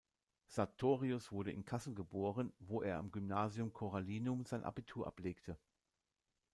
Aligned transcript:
Sartorius 0.47 1.31
wurde 1.31 1.51
in 1.51 1.63
Kassel 1.63 1.93
geboren, 1.93 2.51
wo 2.57 2.81
er 2.81 2.97
am 2.97 3.11
Gymnasium 3.11 3.71
Carolinum 3.71 4.45
sein 4.47 4.63
Abitur 4.63 5.05
ablegte. 5.05 5.59